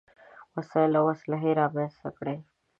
وسايل 0.55 0.93
او 0.99 1.05
اسلحې 1.13 1.51
رامنځته 1.59 2.09
کړې. 2.17 2.35